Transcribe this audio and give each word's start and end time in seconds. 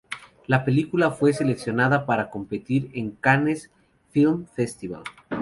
La 0.47 0.65
película 0.65 1.11
fue 1.11 1.31
seleccionada 1.31 2.07
para 2.07 2.31
competir 2.31 2.89
en 2.95 3.05
el 3.05 3.17
Cannes 3.19 3.69
Film 4.09 4.47
Festival. 4.55 5.03